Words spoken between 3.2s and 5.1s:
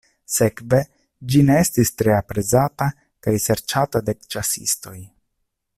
kaj serĉata de ĉasistoj.